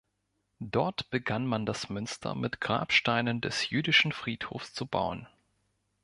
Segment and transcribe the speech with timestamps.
[0.65, 5.27] Dort begann man das Münster mit Grabsteinen des jüdischen Friedhofs zu bauen.